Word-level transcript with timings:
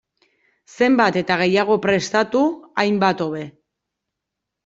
Zenbat 0.83 1.17
eta 1.21 1.37
gehiago 1.41 1.75
prestatu, 1.83 2.41
hainbat 2.85 3.21
hobe. 3.27 3.43